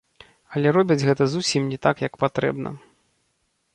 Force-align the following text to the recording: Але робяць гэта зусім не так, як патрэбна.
Але 0.53 0.69
робяць 0.77 1.05
гэта 1.09 1.27
зусім 1.33 1.69
не 1.73 1.79
так, 1.87 1.95
як 2.07 2.13
патрэбна. 2.25 2.69